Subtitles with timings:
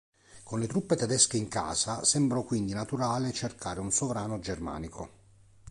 [0.41, 5.09] Con le truppe tedesche in casa, sembrò quindi naturale cercare un sovrano germanico.